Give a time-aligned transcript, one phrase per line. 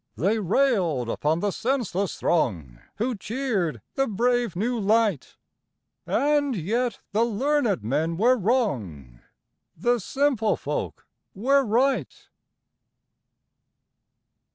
[0.15, 5.37] They railed upon the senseless throng Who cheered the brave new light.
[6.07, 9.19] And yet the learned men were wrong,
[9.77, 12.29] The simple folk were right.